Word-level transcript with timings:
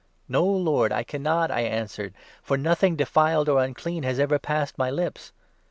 'No, 0.27 0.43
Lord, 0.43 0.91
8 0.91 0.95
I 0.97 1.03
cannot,' 1.03 1.51
I 1.51 1.59
answered,' 1.61 2.15
for 2.41 2.57
nothing' 2.57 2.95
defiled' 2.95 3.47
or' 3.49 3.63
unclean' 3.63 4.01
has 4.01 4.17
ever 4.17 4.39
passed 4.39 4.75
my 4.75 4.89
lips.' 4.89 5.31